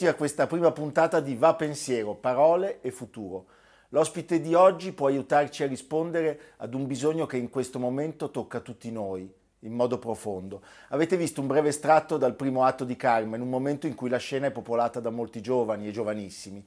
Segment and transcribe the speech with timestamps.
[0.00, 3.44] Benvenuti a questa prima puntata di Va Pensiero, parole e futuro.
[3.90, 8.60] L'ospite di oggi può aiutarci a rispondere ad un bisogno che in questo momento tocca
[8.60, 10.62] tutti noi, in modo profondo.
[10.88, 14.16] Avete visto un breve estratto dal primo atto di Carmen, un momento in cui la
[14.16, 16.64] scena è popolata da molti giovani e giovanissimi.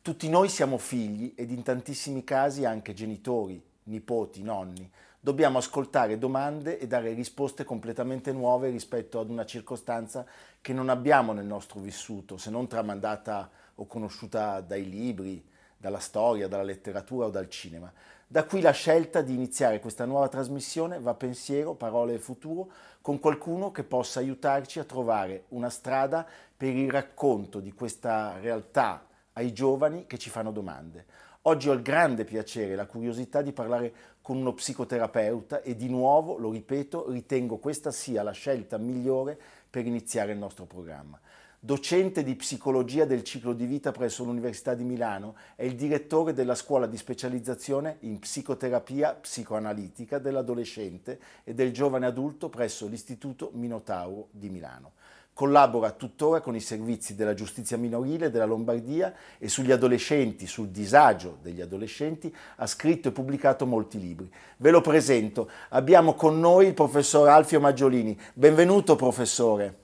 [0.00, 4.88] Tutti noi siamo figli ed in tantissimi casi anche genitori, nipoti, nonni.
[5.26, 10.24] Dobbiamo ascoltare domande e dare risposte completamente nuove rispetto ad una circostanza
[10.60, 15.44] che non abbiamo nel nostro vissuto, se non tramandata o conosciuta dai libri,
[15.76, 17.92] dalla storia, dalla letteratura o dal cinema.
[18.24, 23.18] Da qui la scelta di iniziare questa nuova trasmissione Va Pensiero, Parole e Futuro con
[23.18, 26.24] qualcuno che possa aiutarci a trovare una strada
[26.56, 31.04] per il racconto di questa realtà ai giovani che ci fanno domande.
[31.46, 33.94] Oggi ho il grande piacere e la curiosità di parlare
[34.26, 39.38] con uno psicoterapeuta e di nuovo, lo ripeto, ritengo questa sia la scelta migliore
[39.70, 41.16] per iniziare il nostro programma.
[41.60, 46.56] Docente di psicologia del ciclo di vita presso l'Università di Milano, è il direttore della
[46.56, 54.48] scuola di specializzazione in psicoterapia psicoanalitica dell'adolescente e del giovane adulto presso l'Istituto Minotauro di
[54.48, 54.94] Milano.
[55.36, 61.36] Collabora tuttora con i servizi della giustizia minorile della Lombardia e sugli adolescenti, sul disagio
[61.42, 64.32] degli adolescenti, ha scritto e pubblicato molti libri.
[64.56, 65.50] Ve lo presento.
[65.68, 68.18] Abbiamo con noi il professor Alfio Maggiolini.
[68.32, 69.76] Benvenuto professore.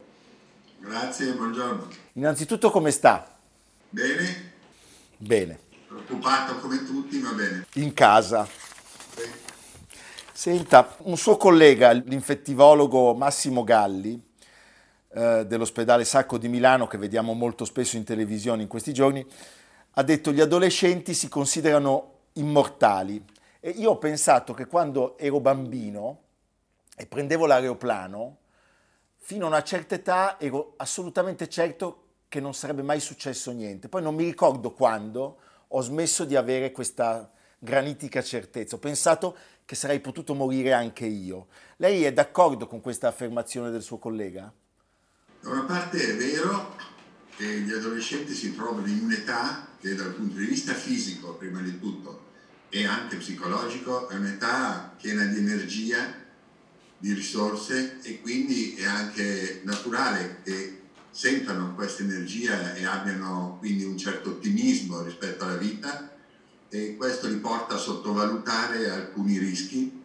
[0.78, 1.86] Grazie, buongiorno.
[2.14, 3.38] Innanzitutto come sta?
[3.90, 4.52] Bene?
[5.18, 5.58] Bene.
[5.86, 7.66] Preoccupato come tutti, ma bene.
[7.74, 8.46] In casa.
[8.46, 9.28] Sì.
[10.32, 14.30] Senta, un suo collega, l'infettivologo Massimo Galli,
[15.14, 19.24] eh, dell'ospedale Sacco di Milano, che vediamo molto spesso in televisione in questi giorni,
[19.94, 23.22] ha detto gli adolescenti si considerano immortali.
[23.60, 26.20] E io ho pensato che quando ero bambino
[26.96, 28.38] e prendevo l'aeroplano,
[29.18, 31.98] fino a una certa età ero assolutamente certo
[32.28, 33.88] che non sarebbe mai successo niente.
[33.88, 38.76] Poi non mi ricordo quando ho smesso di avere questa granitica certezza.
[38.76, 41.46] Ho pensato che sarei potuto morire anche io.
[41.76, 44.52] Lei è d'accordo con questa affermazione del suo collega?
[45.42, 46.76] Da una parte è vero
[47.34, 51.80] che gli adolescenti si trovano in un'età che dal punto di vista fisico, prima di
[51.80, 52.30] tutto,
[52.68, 56.14] e anche psicologico, è un'età piena di energia,
[56.96, 63.98] di risorse e quindi è anche naturale che sentano questa energia e abbiano quindi un
[63.98, 66.14] certo ottimismo rispetto alla vita
[66.68, 70.00] e questo li porta a sottovalutare alcuni rischi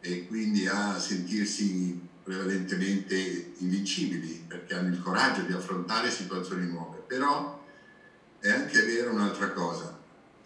[0.00, 7.02] e quindi a sentirsi prevalentemente invincibili perché hanno il coraggio di affrontare situazioni nuove.
[7.06, 7.62] Però
[8.40, 9.96] è anche vero un'altra cosa,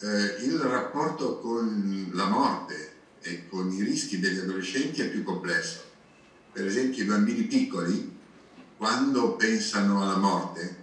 [0.00, 5.86] eh, il rapporto con la morte e con i rischi degli adolescenti è più complesso.
[6.52, 8.16] Per esempio i bambini piccoli,
[8.76, 10.76] quando pensano alla morte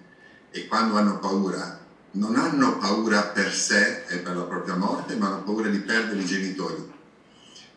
[0.50, 1.80] e quando hanno paura,
[2.12, 6.20] non hanno paura per sé e per la propria morte, ma hanno paura di perdere
[6.20, 6.95] i genitori.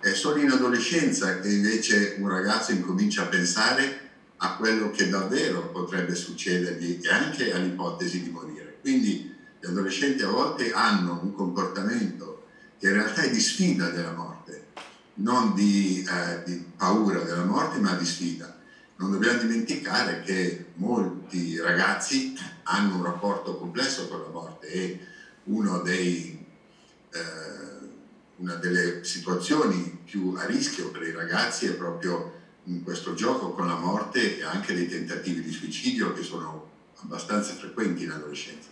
[0.00, 4.06] È solo in adolescenza che invece un ragazzo incomincia a pensare
[4.36, 8.78] a quello che davvero potrebbe succedergli e anche all'ipotesi di morire.
[8.80, 12.44] Quindi gli adolescenti a volte hanno un comportamento
[12.78, 14.66] che in realtà è di sfida della morte,
[15.14, 18.56] non di, eh, di paura della morte, ma di sfida.
[18.96, 22.34] Non dobbiamo dimenticare che molti ragazzi
[22.64, 25.06] hanno un rapporto complesso con la morte e
[25.44, 26.44] uno dei,
[27.12, 27.77] eh,
[28.38, 33.66] una delle situazioni più a rischio per i ragazzi è proprio in questo gioco con
[33.66, 36.70] la morte e anche dei tentativi di suicidio che sono
[37.00, 38.68] abbastanza frequenti in adolescenza.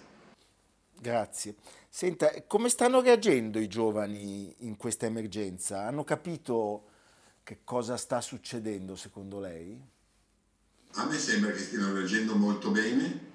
[0.99, 1.55] Grazie.
[1.89, 5.87] Senta, come stanno reagendo i giovani in questa emergenza?
[5.87, 6.89] Hanno capito
[7.43, 9.81] che cosa sta succedendo secondo lei?
[10.95, 13.33] A me sembra che stiano reagendo molto bene,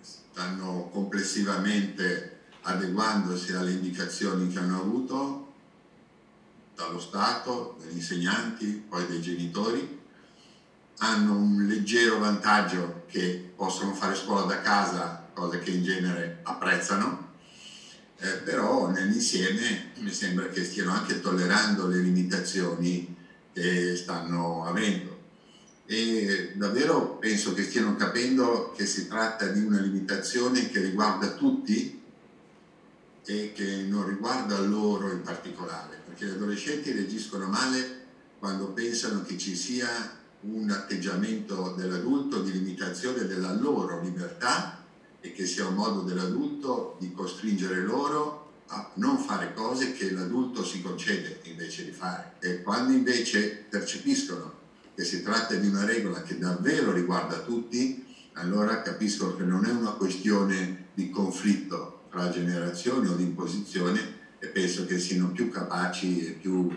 [0.00, 5.51] stanno complessivamente adeguandosi alle indicazioni che hanno avuto
[6.74, 10.00] dallo Stato, dagli insegnanti, poi dai genitori.
[10.98, 17.30] Hanno un leggero vantaggio che possono fare scuola da casa, cosa che in genere apprezzano,
[18.18, 23.16] eh, però nell'insieme mi sembra che stiano anche tollerando le limitazioni
[23.52, 25.18] che stanno avendo.
[25.86, 32.00] E davvero penso che stiano capendo che si tratta di una limitazione che riguarda tutti
[33.24, 38.00] e che non riguarda loro in particolare, perché gli adolescenti reagiscono male
[38.38, 44.84] quando pensano che ci sia un atteggiamento dell'adulto di limitazione della loro libertà
[45.20, 50.64] e che sia un modo dell'adulto di costringere loro a non fare cose che l'adulto
[50.64, 52.32] si concede invece di fare.
[52.40, 54.60] E quando invece percepiscono
[54.94, 58.04] che si tratta di una regola che davvero riguarda tutti,
[58.34, 64.48] allora capiscono che non è una questione di conflitto tra generazioni o di imposizione e
[64.48, 66.68] penso che siano più capaci e più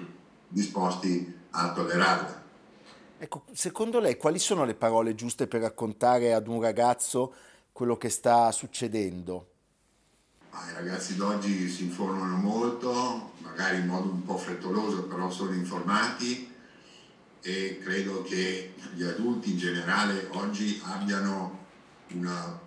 [0.47, 2.43] disposti a tollerarla.
[3.17, 7.33] Ecco, secondo lei quali sono le parole giuste per raccontare ad un ragazzo
[7.71, 9.49] quello che sta succedendo?
[10.51, 16.53] I ragazzi d'oggi si informano molto, magari in modo un po' frettoloso, però sono informati
[17.41, 21.65] e credo che gli adulti in generale oggi abbiano
[22.11, 22.59] una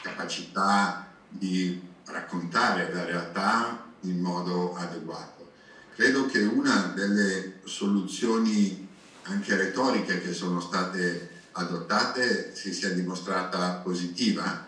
[0.00, 5.50] capacità di raccontare la realtà in modo adeguato.
[5.94, 8.88] Credo che una delle soluzioni
[9.22, 14.66] anche retoriche che sono state adottate si sia dimostrata positiva,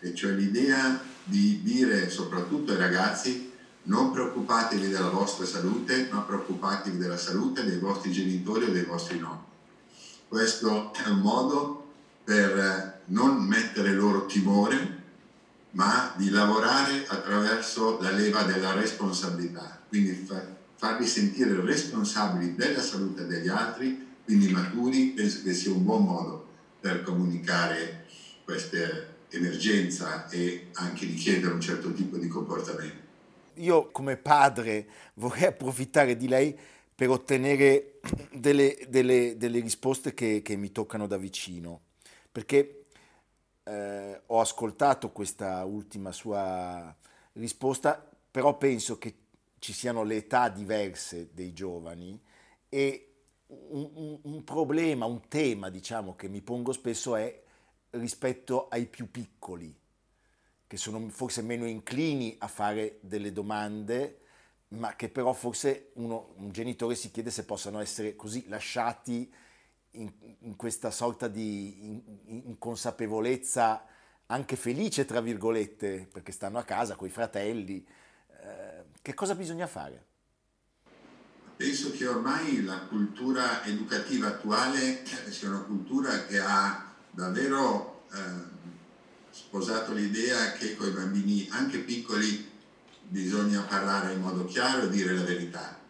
[0.00, 3.50] e cioè l'idea di dire soprattutto ai ragazzi
[3.84, 9.18] non preoccupatevi della vostra salute, ma preoccupatevi della salute dei vostri genitori o dei vostri
[9.18, 9.50] nonni.
[10.28, 11.90] Questo è un modo
[12.24, 14.21] per non mettere loro
[16.16, 20.28] di lavorare attraverso la leva della responsabilità, quindi
[20.74, 26.46] farvi sentire responsabili della salute degli altri, quindi maturi, penso che sia un buon modo
[26.80, 28.06] per comunicare
[28.44, 33.00] queste emergenza e anche richiedere un certo tipo di comportamento.
[33.54, 36.56] Io come padre vorrei approfittare di lei
[36.94, 38.00] per ottenere
[38.32, 41.80] delle, delle, delle risposte che, che, mi toccano da vicino,
[42.30, 42.81] perché
[43.64, 46.94] eh, ho ascoltato questa ultima sua
[47.32, 49.16] risposta, però penso che
[49.58, 52.20] ci siano le età diverse dei giovani
[52.68, 53.12] e
[53.46, 57.42] un, un, un problema, un tema diciamo che mi pongo spesso è
[57.90, 59.74] rispetto ai più piccoli,
[60.66, 64.20] che sono forse meno inclini a fare delle domande,
[64.68, 69.32] ma che però forse uno, un genitore si chiede se possano essere così lasciati
[69.92, 73.86] in, in questa sorta di inconsapevolezza
[74.26, 77.86] anche felice, tra virgolette, perché stanno a casa con i fratelli.
[78.40, 80.06] Eh, che cosa bisogna fare?
[81.56, 88.18] Penso che ormai la cultura educativa attuale sia una cultura che ha davvero eh,
[89.30, 92.50] sposato l'idea che con i bambini anche piccoli
[93.02, 95.81] bisogna parlare in modo chiaro e dire la verità.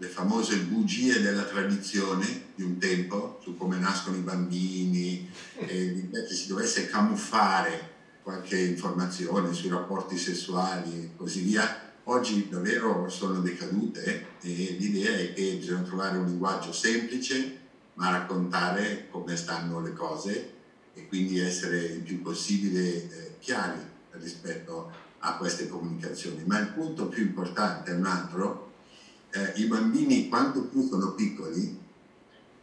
[0.00, 6.34] Le famose bugie della tradizione di un tempo su come nascono i bambini, e che
[6.34, 7.90] si dovesse camuffare
[8.22, 15.34] qualche informazione sui rapporti sessuali e così via, oggi davvero sono decadute e l'idea è
[15.34, 17.58] che bisogna trovare un linguaggio semplice
[17.94, 20.52] ma raccontare come stanno le cose
[20.94, 23.80] e quindi essere il più possibile eh, chiari
[24.12, 26.42] rispetto a queste comunicazioni.
[26.46, 28.69] Ma il punto più importante è un altro,
[29.30, 31.78] eh, i bambini quanto più sono piccoli,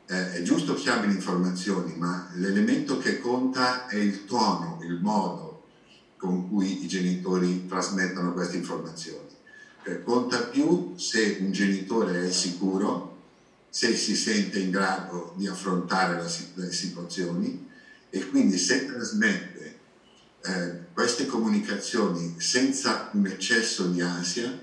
[0.08, 5.64] eh, è giusto che abbiano informazioni, ma l'elemento che conta è il tono, il modo
[6.18, 9.28] con cui i genitori trasmettono queste informazioni.
[9.84, 13.16] Cioè, conta più se un genitore è sicuro,
[13.70, 16.22] se si sente in grado di affrontare
[16.56, 17.66] le situazioni,
[18.10, 19.80] e quindi se trasmette
[20.44, 24.60] eh, queste comunicazioni senza un eccesso di ansia,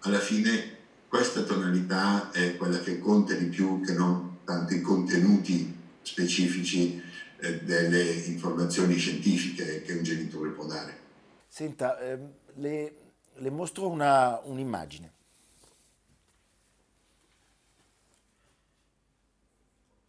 [0.00, 0.77] alla fine
[1.08, 7.02] questa tonalità è quella che conta di più che non tanto i contenuti specifici
[7.38, 10.96] eh, delle informazioni scientifiche che un genitore può dare.
[11.48, 12.18] Senta, eh,
[12.54, 12.96] le,
[13.34, 15.12] le, mostro una, un'immagine.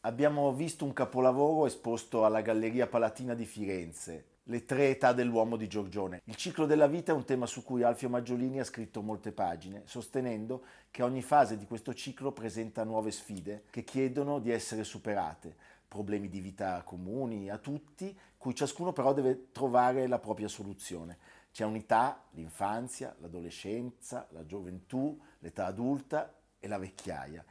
[0.02, 4.26] abbiamo visto un capolavoro esposto alla Galleria Palatina di Firenze.
[4.50, 6.22] Le tre età dell'uomo di Giorgione.
[6.24, 9.84] Il ciclo della vita è un tema su cui Alfio Maggiolini ha scritto molte pagine,
[9.86, 15.56] sostenendo che ogni fase di questo ciclo presenta nuove sfide che chiedono di essere superate,
[15.88, 21.18] problemi di vita comuni a tutti, cui ciascuno però deve trovare la propria soluzione.
[21.52, 27.46] C'è unità, l'infanzia, l'adolescenza, la gioventù, l'età adulta e la vecchiaia,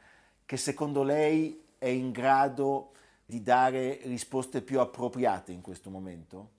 [0.45, 2.91] che secondo lei è in grado
[3.25, 6.57] di dare risposte più appropriate in questo momento?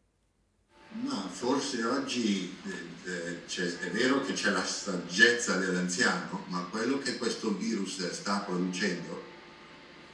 [0.93, 7.17] Ma forse oggi eh, eh è vero che c'è la saggezza dell'anziano, ma quello che
[7.17, 9.29] questo virus sta producendo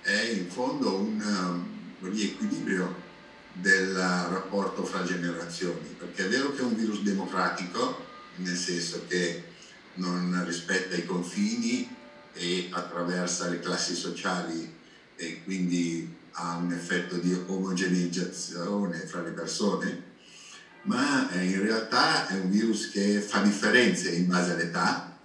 [0.02, 1.64] è in fondo un,
[1.98, 3.04] un riequilibrio
[3.52, 8.04] del rapporto fra generazioni, perché è vero che è un virus democratico,
[8.36, 9.44] nel senso che
[9.94, 11.94] non rispetta i confini
[12.34, 14.74] e attraversa le classi sociali
[15.16, 20.05] e quindi ha un effetto di omogeneizzazione fra le persone,
[20.86, 25.18] ma eh, in realtà è un virus che fa differenze in base all'età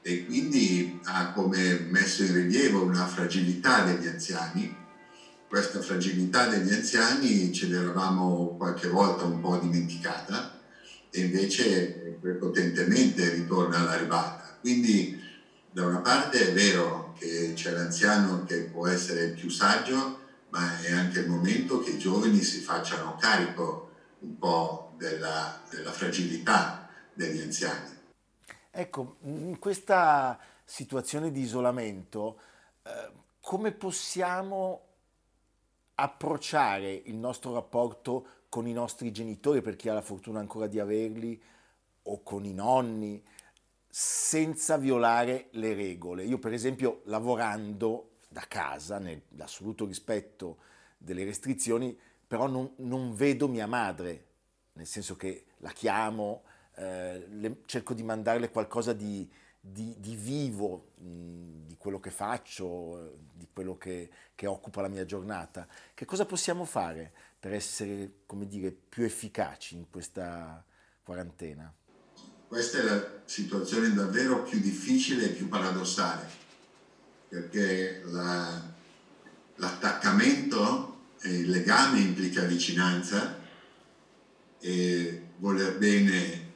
[0.00, 4.74] e quindi ha come messo in rilievo una fragilità degli anziani.
[5.48, 10.60] Questa fragilità degli anziani ce l'eravamo qualche volta un po' dimenticata
[11.10, 14.56] e invece prepotentemente ritorna alla ribalta.
[14.60, 15.20] Quindi
[15.70, 20.92] da una parte è vero che c'è l'anziano che può essere più saggio, ma è
[20.92, 23.90] anche il momento che i giovani si facciano carico
[24.20, 27.90] un po' della, della fragilità degli anziani.
[28.70, 32.40] Ecco, in questa situazione di isolamento,
[32.84, 34.86] eh, come possiamo
[35.96, 40.78] approcciare il nostro rapporto con i nostri genitori, per chi ha la fortuna ancora di
[40.78, 41.42] averli,
[42.04, 43.22] o con i nonni,
[43.88, 46.24] senza violare le regole?
[46.24, 50.58] Io per esempio lavorando da casa, nell'assoluto rispetto
[50.96, 54.31] delle restrizioni, però non, non, vedo mia madre,
[54.74, 56.42] nel senso che la chiamo,
[56.76, 63.18] eh, le, cerco di mandarle qualcosa di, di, di vivo, mh, di quello che faccio,
[63.32, 65.66] di quello che, che, occupa la mia giornata.
[65.94, 70.64] Che cosa possiamo fare per essere, come dire, più efficaci in questa
[71.02, 71.72] quarantena?
[72.48, 76.40] Questa è la situazione davvero più difficile e più paradossale
[77.32, 78.62] perché la,
[79.56, 83.38] l'attaccamento e il legame implica vicinanza
[84.64, 86.50] e voler bene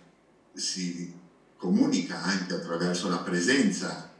[0.55, 1.13] si
[1.57, 4.13] comunica anche attraverso la presenza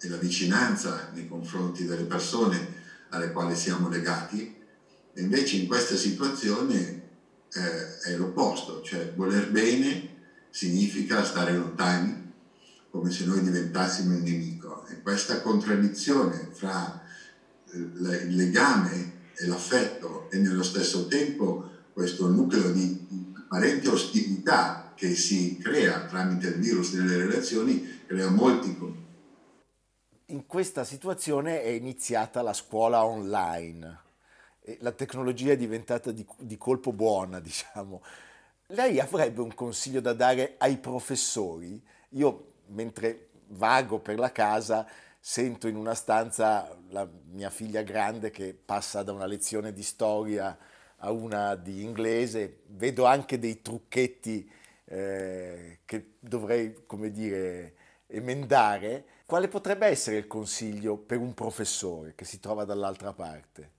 [0.00, 4.56] e la vicinanza nei confronti delle persone alle quali siamo legati,
[5.12, 7.02] e invece in questa situazione
[7.52, 10.14] eh, è l'opposto, cioè voler bene
[10.50, 12.32] significa stare lontani,
[12.90, 14.86] come se noi diventassimo il nemico.
[14.86, 17.02] E questa contraddizione fra
[17.70, 25.14] eh, il legame e l'affetto e nello stesso tempo questo nucleo di apparente ostilità che
[25.14, 29.04] si crea tramite il virus nelle relazioni crea molti conflitti.
[30.26, 34.00] In questa situazione è iniziata la scuola online.
[34.80, 38.02] La tecnologia è diventata di, di colpo buona, diciamo.
[38.66, 41.82] Lei avrebbe un consiglio da dare ai professori?
[42.10, 44.86] Io mentre vago per la casa
[45.18, 50.58] sento in una stanza la mia figlia grande che passa da una lezione di storia
[50.98, 54.50] a una di inglese, vedo anche dei trucchetti
[54.84, 57.74] eh, che dovrei, come dire,
[58.06, 59.04] emendare.
[59.26, 63.70] Quale potrebbe essere il consiglio per un professore che si trova dall'altra parte?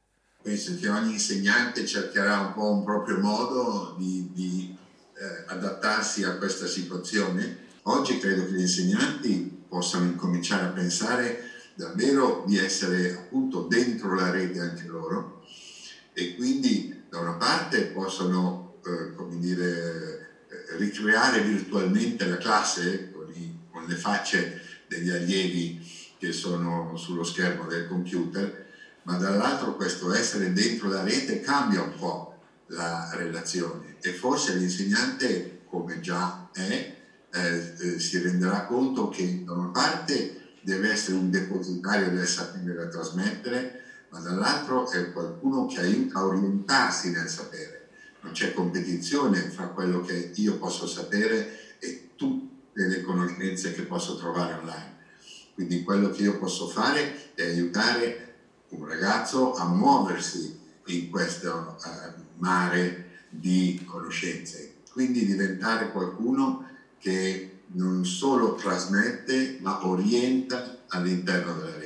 [0.41, 4.77] Penso che ogni insegnante cercherà un po' un proprio modo di, di
[5.17, 12.43] eh, adattarsi a questa situazione Oggi credo che gli insegnanti possano incominciare a pensare davvero
[12.45, 15.45] di essere appunto dentro la rete anche loro
[16.11, 23.29] e quindi da una parte possono, eh, come dire, eh, ricreare virtualmente la classe con,
[23.33, 25.79] i, con le facce degli allievi
[26.17, 28.65] che sono sullo schermo del computer,
[29.03, 35.61] ma dall'altro questo essere dentro la rete cambia un po' la relazione e forse l'insegnante,
[35.65, 36.95] come già è,
[37.31, 42.73] eh, eh, si renderà conto che da una parte deve essere un depositario del sapere
[42.73, 47.89] da trasmettere, ma dall'altro è qualcuno che aiuta a orientarsi nel sapere.
[48.21, 54.17] Non c'è competizione fra quello che io posso sapere e tutte le conoscenze che posso
[54.17, 54.95] trovare online.
[55.53, 58.35] Quindi quello che io posso fare è aiutare
[58.69, 66.65] un ragazzo a muoversi in questo uh, mare di conoscenze, quindi diventare qualcuno
[66.99, 71.76] che non solo trasmette ma orienta all'interno della.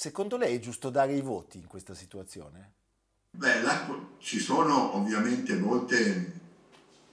[0.00, 2.74] Secondo lei è giusto dare i voti in questa situazione?
[3.32, 3.84] Beh, là
[4.20, 6.40] ci sono ovviamente molte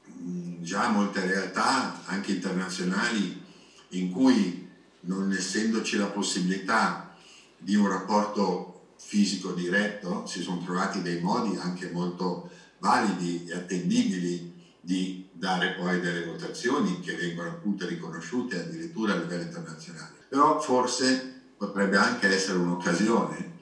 [0.04, 3.44] mh, già molte realtà, anche internazionali,
[3.90, 7.16] in cui non essendoci la possibilità
[7.58, 14.62] di un rapporto fisico diretto, si sono trovati dei modi anche molto validi e attendibili
[14.80, 20.14] di dare poi delle votazioni che vengono appunto riconosciute addirittura a livello internazionale.
[20.30, 21.35] Però forse
[21.66, 23.54] potrebbe anche essere un'occasione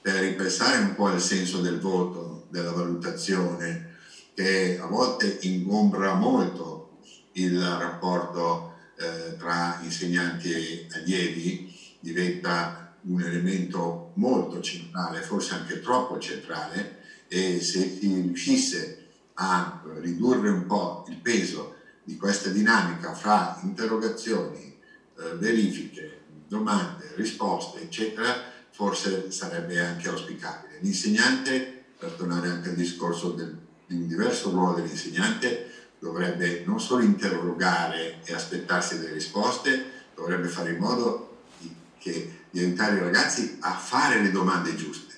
[0.00, 3.94] per ripensare un po' al senso del voto, della valutazione,
[4.34, 6.98] che a volte ingombra molto
[7.32, 16.18] il rapporto eh, tra insegnanti e allievi, diventa un elemento molto centrale, forse anche troppo
[16.18, 23.58] centrale, e se si riuscisse a ridurre un po' il peso di questa dinamica fra
[23.62, 24.78] interrogazioni,
[25.18, 30.78] eh, verifiche, domande, risposte, eccetera, forse sarebbe anche auspicabile.
[30.80, 37.02] L'insegnante, per tornare anche al discorso del, di un diverso ruolo dell'insegnante, dovrebbe non solo
[37.02, 39.84] interrogare e aspettarsi delle risposte,
[40.14, 45.14] dovrebbe fare in modo di, che, di aiutare i ragazzi a fare le domande giuste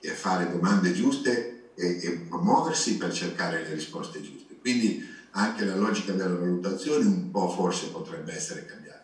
[0.00, 4.56] e a fare domande giuste e, e muoversi per cercare le risposte giuste.
[4.60, 8.99] Quindi anche la logica della valutazione un po' forse potrebbe essere cambiata.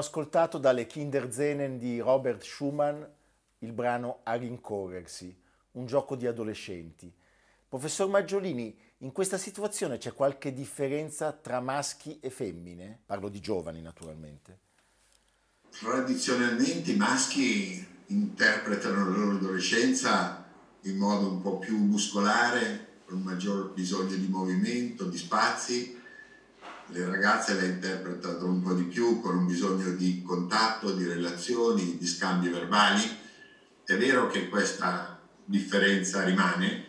[0.00, 3.02] Ascoltato dalle Kinderzenen di Robert Schumann
[3.58, 5.38] il brano A rincorrersi,
[5.72, 7.12] un gioco di adolescenti.
[7.68, 13.00] Professor Maggiolini, in questa situazione c'è qualche differenza tra maschi e femmine?
[13.06, 14.58] Parlo di giovani naturalmente.
[15.70, 20.44] Tradizionalmente i maschi interpretano la loro adolescenza
[20.82, 25.99] in modo un po' più muscolare, con maggior bisogno di movimento, di spazi.
[26.92, 31.96] Le ragazze la interpretano un po' di più con un bisogno di contatto, di relazioni,
[31.96, 33.00] di scambi verbali.
[33.84, 36.84] È vero che questa differenza rimane,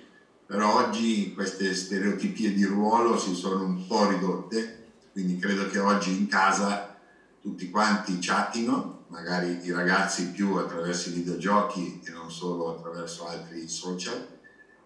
[0.47, 6.17] però oggi queste stereotipie di ruolo si sono un po' ridotte, quindi credo che oggi
[6.17, 6.97] in casa
[7.39, 13.67] tutti quanti chattino, magari i ragazzi più attraverso i videogiochi e non solo attraverso altri
[13.67, 14.39] social,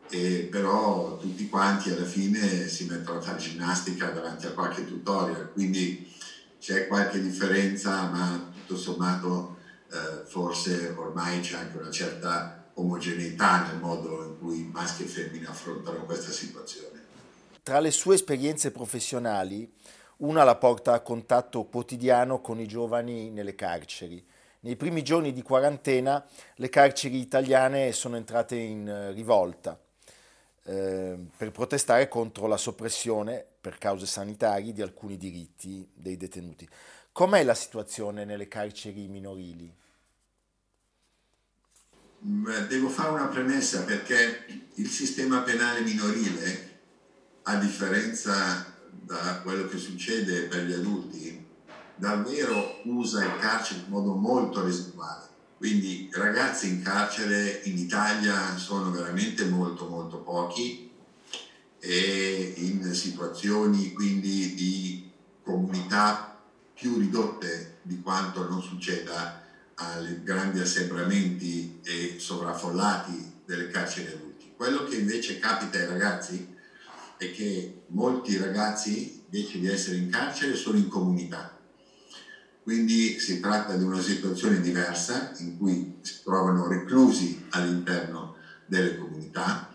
[0.10, 5.52] e però tutti quanti alla fine si mettono a fare ginnastica davanti a qualche tutorial,
[5.52, 6.14] quindi
[6.60, 9.58] c'è qualche differenza, ma tutto sommato
[9.92, 15.48] eh, forse ormai c'è anche una certa omogeneità nel modo in cui maschi e femmine
[15.48, 17.04] affrontano questa situazione.
[17.64, 19.72] Tra le sue esperienze professionali,
[20.18, 24.24] una la porta a contatto quotidiano con i giovani nelle carceri.
[24.62, 29.80] Nei primi giorni di quarantena le carceri italiane sono entrate in eh, rivolta
[30.68, 36.68] eh, per protestare contro la soppressione per cause sanitarie di alcuni diritti dei detenuti.
[37.12, 39.74] Com'è la situazione nelle carceri minorili?
[42.18, 46.74] Devo fare una premessa perché il sistema penale minorile,
[47.44, 51.46] a differenza da quello che succede per gli adulti,
[51.96, 55.28] davvero usa il carcere in modo molto residuale.
[55.66, 60.92] Quindi ragazzi in carcere in Italia sono veramente molto molto pochi
[61.80, 65.10] e in situazioni quindi di
[65.42, 66.40] comunità
[66.72, 69.42] più ridotte di quanto non succeda
[69.74, 74.54] ai grandi assembramenti e sovraffollati delle carceri adulti.
[74.56, 76.48] Quello che invece capita ai ragazzi
[77.18, 81.56] è che molti ragazzi invece di essere in carcere sono in comunità
[82.66, 88.34] quindi si tratta di una situazione diversa in cui si trovano reclusi all'interno
[88.66, 89.70] delle comunità.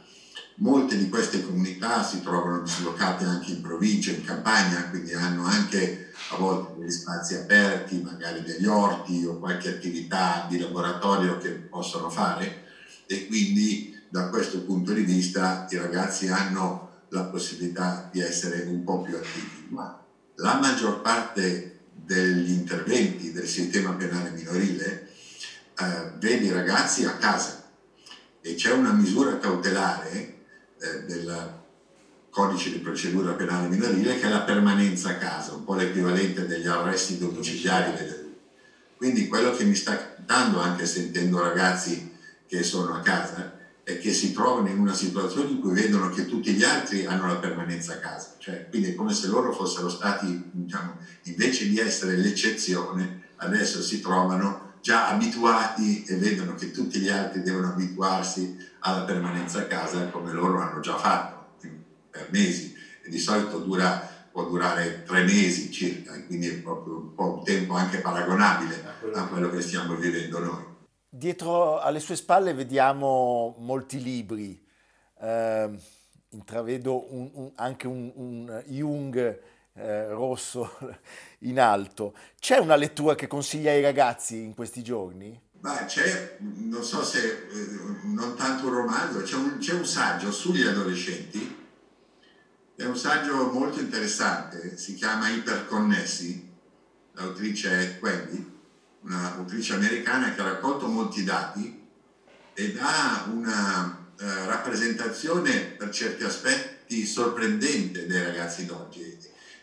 [0.57, 6.09] Molte di queste comunità si trovano dislocate anche in provincia, in campagna, quindi hanno anche
[6.31, 12.11] a volte degli spazi aperti, magari degli orti o qualche attività di laboratorio che possono
[12.11, 12.63] fare
[13.07, 18.83] e quindi da questo punto di vista i ragazzi hanno la possibilità di essere un
[18.83, 19.69] po' più attivi.
[19.69, 19.97] Ma
[20.35, 21.80] la maggior parte
[22.11, 25.11] degli interventi del sistema penale minorile
[25.79, 27.71] eh, vede i ragazzi a casa
[28.41, 30.35] e c'è una misura cautelare
[30.81, 31.59] eh, del
[32.29, 36.67] codice di procedura penale minorile che è la permanenza a casa, un po' l'equivalente degli
[36.67, 37.93] arresti domiciliari.
[38.97, 42.13] Quindi quello che mi sta capitando, anche sentendo ragazzi
[42.47, 43.57] che sono a casa,
[43.99, 47.37] che si trovano in una situazione in cui vedono che tutti gli altri hanno la
[47.37, 52.17] permanenza a casa, cioè, quindi è come se loro fossero stati, diciamo, invece di essere
[52.17, 58.51] l'eccezione, adesso si trovano già abituati e vedono che tutti gli altri devono abituarsi
[58.81, 61.49] alla permanenza a casa come loro hanno già fatto
[62.11, 62.73] per mesi
[63.03, 67.43] e di solito dura, può durare tre mesi circa, quindi è proprio un po' un
[67.43, 68.83] tempo anche paragonabile
[69.15, 70.70] a quello che stiamo vivendo noi.
[71.13, 74.65] Dietro alle sue spalle vediamo molti libri,
[75.19, 75.69] eh,
[76.29, 79.41] intravedo un, un, anche un, un Jung
[79.75, 80.79] eh, rosso
[81.41, 82.15] in alto.
[82.39, 85.37] C'è una lettura che consiglia ai ragazzi in questi giorni?
[85.51, 90.31] Beh, c'è, non so se, eh, non tanto un romanzo, c'è un, c'è un saggio
[90.31, 91.59] sugli adolescenti,
[92.77, 96.49] è un saggio molto interessante, si chiama Iperconnessi,
[97.15, 98.60] l'autrice è Wendy,
[99.03, 101.79] un'autrice americana che ha raccolto molti dati
[102.53, 109.19] e dà una eh, rappresentazione per certi aspetti sorprendente dei ragazzi d'oggi.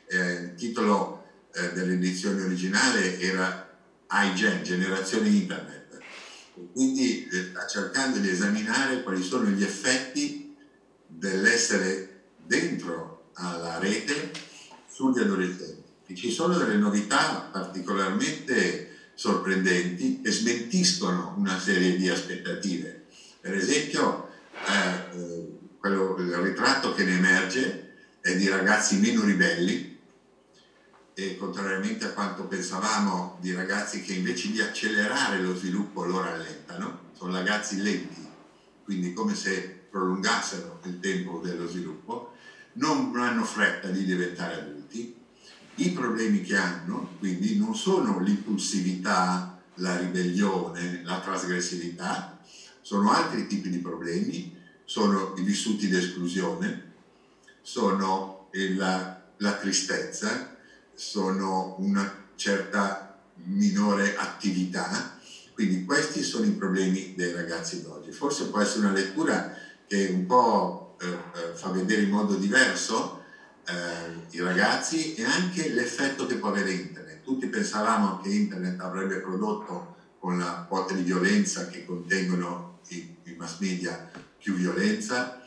[0.07, 3.77] Eh, il titolo eh, dell'edizione originale era
[4.09, 5.99] iGen, generazione internet.
[6.71, 10.55] Quindi eh, sta cercando di esaminare quali sono gli effetti
[11.05, 14.31] dell'essere dentro alla rete
[14.89, 15.83] sugli adolescenti.
[16.07, 18.86] E ci sono delle novità particolarmente
[19.17, 23.05] sorprendenti che smentiscono una serie di aspettative.
[23.41, 25.47] Per esempio, eh, eh,
[25.79, 29.99] quello, il ritratto che ne emerge è di ragazzi meno ribelli
[31.15, 37.09] e contrariamente a quanto pensavamo di ragazzi che invece di accelerare lo sviluppo lo rallentano,
[37.13, 38.23] sono ragazzi lenti,
[38.83, 42.33] quindi come se prolungassero il tempo dello sviluppo,
[42.73, 45.16] non hanno fretta di diventare adulti
[45.77, 52.39] i problemi che hanno, quindi, non sono l'impulsività, la ribellione, la trasgressività,
[52.81, 56.93] sono altri tipi di problemi, sono i vissuti d'esclusione,
[57.61, 60.55] sono la, la tristezza,
[60.93, 65.19] sono una certa minore attività,
[65.53, 68.11] quindi questi sono i problemi dei ragazzi d'oggi.
[68.11, 73.16] Forse può essere una lettura che un po' eh, eh fa vedere in modo diverso
[73.67, 77.21] eh, i ragazzi e anche l'effetto che può avere internet.
[77.23, 83.35] Tutti pensavamo che internet avrebbe prodotto con la quota di violenza che contengono i, i
[83.37, 85.41] mass media più violenza,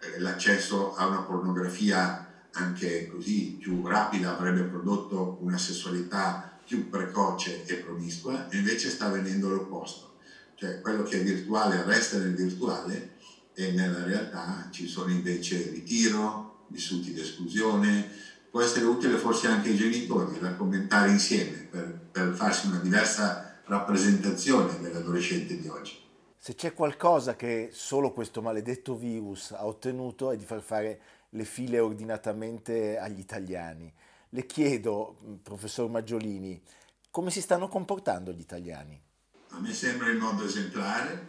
[0.00, 7.64] eh, l'accesso a una pornografia anche così più rapida avrebbe prodotto una sessualità più precoce
[7.66, 10.14] e promiscua e invece sta avvenendo l'opposto.
[10.54, 13.14] Cioè quello che è virtuale resta nel virtuale
[13.52, 18.08] e nella realtà ci sono invece ritiro, vissuti di esclusione,
[18.50, 23.60] può essere utile forse anche ai genitori da commentare insieme per, per farsi una diversa
[23.64, 26.04] rappresentazione dell'adolescente di oggi.
[26.38, 31.00] Se c'è qualcosa che solo questo maledetto virus ha ottenuto è di far fare
[31.30, 33.92] le file ordinatamente agli italiani.
[34.30, 36.62] Le chiedo, professor Maggiolini,
[37.10, 39.00] come si stanno comportando gli italiani?
[39.48, 41.28] A me sembra in modo esemplare,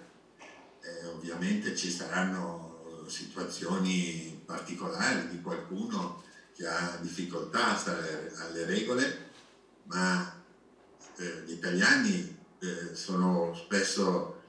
[0.81, 6.23] eh, ovviamente ci saranno situazioni particolari di qualcuno
[6.55, 9.25] che ha difficoltà a stare alle regole,
[9.83, 10.33] ma
[11.17, 14.41] eh, gli italiani eh, sono spesso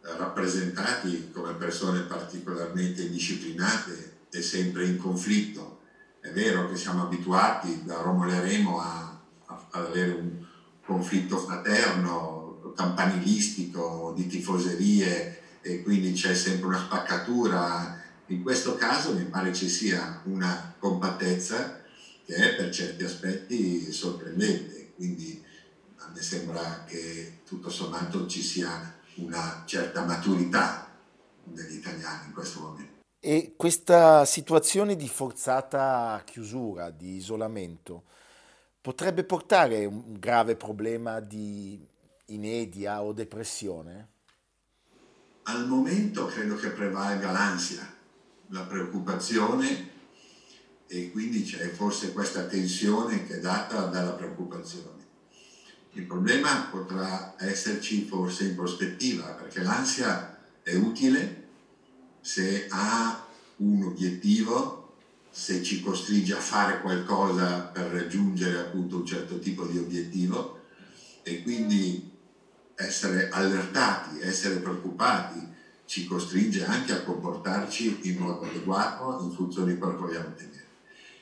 [0.00, 5.80] rappresentati come persone particolarmente disciplinate e sempre in conflitto.
[6.20, 10.44] È vero che siamo abituati da Romolo e Remo a, a, ad avere un
[10.84, 17.97] conflitto fraterno, campanilistico, di tifoserie e quindi c'è sempre una spaccatura.
[18.30, 21.80] In questo caso mi pare ci sia una compattezza
[22.26, 25.42] che è per certi aspetti sorprendente, quindi
[25.96, 30.94] a me sembra che tutto sommato ci sia una certa maturità
[31.42, 33.00] degli italiani in questo momento.
[33.18, 38.04] E questa situazione di forzata chiusura, di isolamento,
[38.78, 41.82] potrebbe portare un grave problema di
[42.26, 44.08] inedia o depressione?
[45.44, 47.96] Al momento credo che prevalga l'ansia,
[48.48, 49.96] la preoccupazione
[50.86, 55.06] e quindi c'è forse questa tensione che è data dalla preoccupazione.
[55.92, 61.46] Il problema potrà esserci forse in prospettiva perché l'ansia è utile
[62.20, 64.94] se ha un obiettivo,
[65.30, 70.58] se ci costringe a fare qualcosa per raggiungere appunto un certo tipo di obiettivo
[71.22, 72.16] e quindi
[72.74, 75.46] essere allertati, essere preoccupati,
[75.88, 80.66] ci costringe anche a comportarci in modo adeguato in funzione di quello che vogliamo ottenere.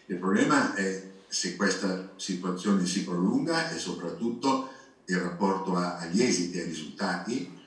[0.06, 4.68] Il problema è se questa situazione si prolunga e soprattutto
[5.04, 7.60] il rapporto agli esiti e ai risultati,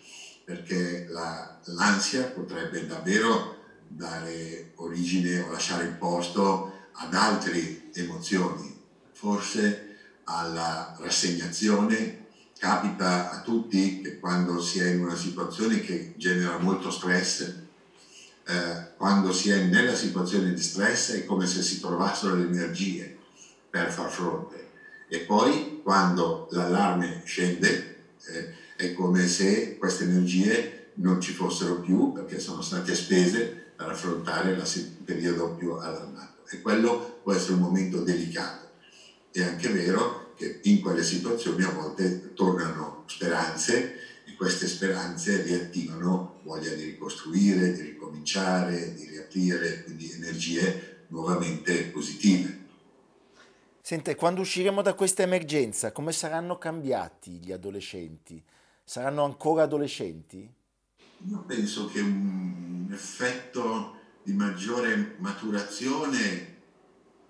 [0.44, 3.56] perché la, l'ansia potrebbe davvero
[3.88, 8.78] dare origine o lasciare il posto ad altre emozioni,
[9.14, 12.18] forse alla rassegnazione.
[12.60, 17.54] Capita a tutti che quando si è in una situazione che genera molto stress,
[18.43, 23.17] eh, quando si è nella situazione di stress è come se si trovassero le energie
[23.69, 24.67] per far fronte.
[25.08, 32.12] E poi quando l'allarme scende eh, è come se queste energie non ci fossero più
[32.12, 36.43] perché sono state spese per affrontare il periodo più allarmato.
[36.50, 38.67] E quello può essere un momento delicato.
[39.32, 46.39] È anche vero che in quelle situazioni a volte tornano speranze e queste speranze riattivano
[46.43, 52.67] voglia di ricostruire, di ricominciare, di riaprire, quindi energie nuovamente positive.
[53.82, 58.41] Sente, quando usciremo da questa emergenza, come saranno cambiati gli adolescenti?
[58.82, 60.49] Saranno ancora adolescenti?
[61.30, 66.58] Io penso che un effetto di maggiore maturazione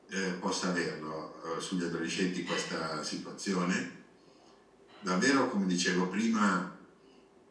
[0.10, 3.98] eh, possa averlo eh, sugli adolescenti questa situazione.
[5.02, 6.78] Davvero, come dicevo prima,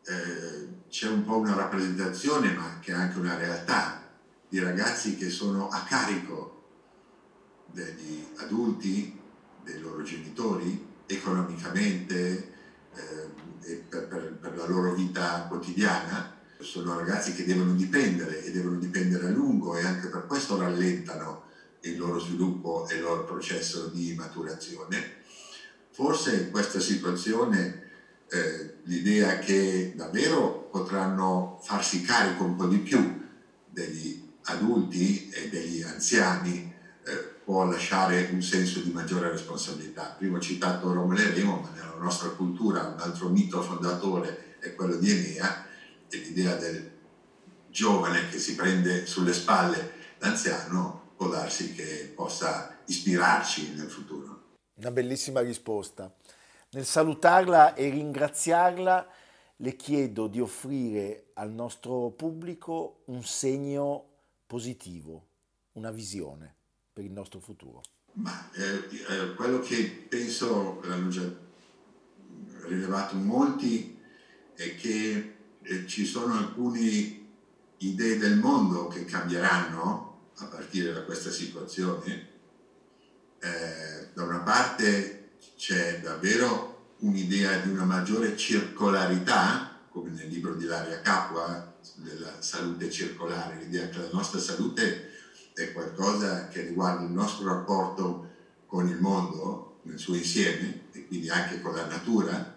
[0.05, 4.03] eh, c'è un po' una rappresentazione, ma che è anche una realtà,
[4.49, 6.57] di ragazzi che sono a carico
[7.67, 9.19] degli adulti,
[9.63, 12.53] dei loro genitori, economicamente
[12.95, 16.37] eh, e per, per, per la loro vita quotidiana.
[16.61, 21.48] Sono ragazzi che devono dipendere e devono dipendere a lungo e anche per questo rallentano
[21.83, 25.17] il loro sviluppo e il loro processo di maturazione.
[25.91, 27.87] Forse in questa situazione
[28.29, 33.27] eh, l'idea che davvero potranno farsi carico un po' di più
[33.69, 36.73] degli adulti e degli anziani
[37.05, 37.13] eh,
[37.45, 40.15] può lasciare un senso di maggiore responsabilità.
[40.17, 44.75] Prima ho citato Romolo e Remo, ma nella nostra cultura un altro mito fondatore è
[44.75, 45.67] quello di Enea
[46.09, 46.91] e l'idea del
[47.71, 54.45] giovane che si prende sulle spalle l'anziano può darsi che possa ispirarci nel futuro.
[54.75, 56.15] Una bellissima risposta.
[56.71, 59.09] Nel salutarla e ringraziarla
[59.57, 64.05] le chiedo di offrire al nostro pubblico un segno
[64.47, 65.27] positivo,
[65.73, 66.55] una visione
[66.93, 67.83] per il nostro futuro.
[68.13, 71.29] Ma eh, eh, quello che penso, l'hanno già
[72.67, 73.99] rilevato molti,
[74.55, 77.27] è che eh, ci sono alcune
[77.79, 80.08] idee del mondo che cambieranno
[80.39, 82.37] a partire da questa situazione.
[83.41, 90.65] Eh, da una parte c'è davvero un'idea di una maggiore circolarità, come nel libro di
[90.65, 95.11] Laria Capua, della salute circolare, l'idea che la nostra salute
[95.55, 98.27] è qualcosa che riguarda il nostro rapporto
[98.67, 102.57] con il mondo nel suo insieme e quindi anche con la natura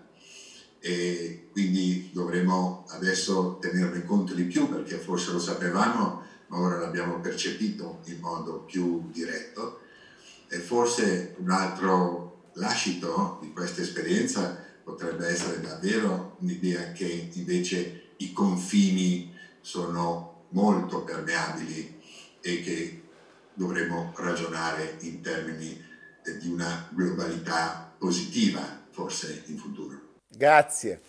[0.80, 6.21] e quindi dovremo adesso tenerne conto di più perché forse lo sapevamo
[6.52, 9.80] ma ora l'abbiamo percepito in modo più diretto
[10.50, 18.34] e forse un altro lascito di questa esperienza potrebbe essere davvero un'idea che invece i
[18.34, 22.00] confini sono molto permeabili
[22.42, 23.04] e che
[23.54, 25.82] dovremmo ragionare in termini
[26.40, 30.00] di una globalità positiva forse in futuro.
[30.28, 31.02] Grazie.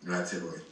[0.00, 0.71] Grazie a voi.